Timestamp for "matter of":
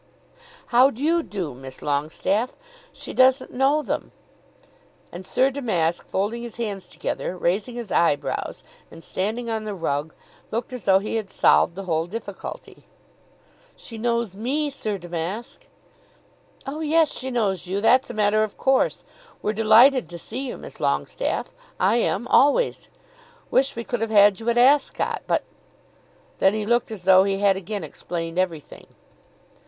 18.15-18.57